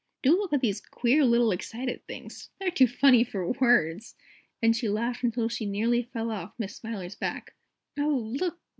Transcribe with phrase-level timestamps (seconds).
[0.23, 2.49] "Do look at these queer little excited things.
[2.57, 4.15] They're too funny for words!"
[4.59, 7.53] and she laughed until she nearly fell off Miss Smiler's back.
[7.99, 8.59] "Oh, look!